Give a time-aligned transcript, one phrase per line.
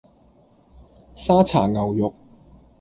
[1.15, 2.11] 沙茶牛肉